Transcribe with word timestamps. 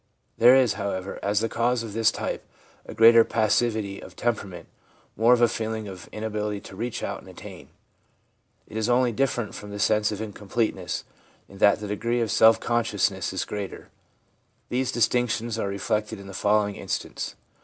There 0.39 0.55
is, 0.55 0.73
however, 0.81 1.19
as 1.21 1.41
the 1.41 1.47
cause 1.47 1.83
of 1.83 1.93
this 1.93 2.09
type, 2.11 2.43
a 2.87 2.95
greater 2.95 3.23
passivity 3.23 4.01
of 4.01 4.15
temperament, 4.15 4.67
more 5.15 5.31
of 5.31 5.41
a 5.43 5.47
feeling 5.47 5.87
of 5.87 6.09
inability 6.11 6.59
to 6.61 6.75
reach 6.75 7.03
out 7.03 7.19
and 7.19 7.29
attain. 7.29 7.67
It 8.67 8.77
is 8.77 8.89
only 8.89 9.11
different 9.11 9.53
from 9.53 9.69
the 9.69 9.77
sense 9.77 10.11
of 10.11 10.19
incompleteness 10.19 11.03
in 11.47 11.59
that 11.59 11.81
the 11.81 11.87
degree 11.87 12.19
of 12.19 12.31
self 12.31 12.59
consciousness 12.59 13.31
is 13.31 13.45
greater. 13.45 13.89
These 14.69 14.91
distinctions 14.91 15.59
are 15.59 15.69
re 15.69 15.77
flected 15.77 16.13
in 16.13 16.25
the 16.25 16.33
following 16.33 16.77
instance. 16.77 17.35